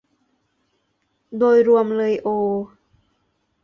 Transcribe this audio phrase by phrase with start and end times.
[1.39, 2.27] โดยรวมเลยโอ